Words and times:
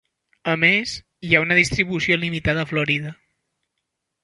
A 0.53 0.53
més, 0.61 0.93
hi 1.27 1.35
ha 1.35 1.41
una 1.43 1.59
distribució 1.59 2.19
limitada 2.23 2.65
a 2.65 2.73
Florida. 2.73 3.15